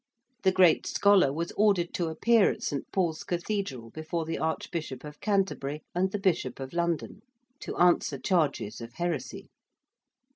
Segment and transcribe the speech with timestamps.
[0.41, 2.91] The great scholar was ordered to appear at St.
[2.91, 7.21] Paul's Cathedral before the Archbishop of Canterbury and the Bishop of London,
[7.59, 9.51] to answer charges of heresy.